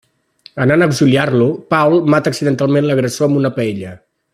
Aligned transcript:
Anant 0.63 0.83
a 0.83 0.87
auxiliar-lo, 0.91 1.49
Paul 1.75 1.99
mata 2.15 2.35
accidentalment 2.35 2.89
l'agressor 2.91 3.31
amb 3.33 3.43
una 3.45 3.57
paella. 3.61 3.97